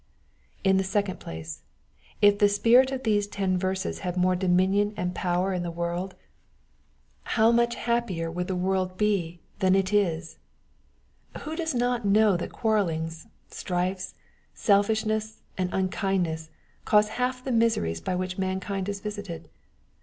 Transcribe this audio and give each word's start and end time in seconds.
In 0.63 0.77
the 0.77 0.83
second 0.83 1.19
place, 1.19 1.61
if 2.23 2.39
the 2.39 2.49
spirit 2.49 2.91
of 2.91 3.03
these 3.03 3.27
ten 3.27 3.55
verses 3.55 3.99
had 3.99 4.17
more 4.17 4.35
dominion 4.35 4.95
and 4.97 5.13
power 5.13 5.53
in 5.53 5.61
the 5.61 5.69
world, 5.69 6.15
how 7.37 7.51
much 7.51 7.75
46 7.75 7.75
EXPOSITORY 7.75 7.85
THOUGHTS. 7.85 8.09
happier 8.33 8.43
the 8.45 8.55
world 8.55 8.89
would 8.89 8.97
be 8.97 9.41
than 9.59 9.75
it 9.75 9.93
is.. 9.93 10.39
Who 11.41 11.55
does 11.55 11.75
not 11.75 12.03
know 12.03 12.35
that 12.35 12.49
qaarrelUngs, 12.49 13.27
strifes, 13.51 14.15
selfishness, 14.55 15.43
and 15.55 15.69
unkind 15.71 16.23
ness 16.23 16.49
cause 16.83 17.09
half 17.09 17.43
the 17.43 17.51
miseries 17.51 18.01
by 18.01 18.15
which 18.15 18.39
mankind 18.39 18.89
is 18.89 19.01
visited 19.01 19.49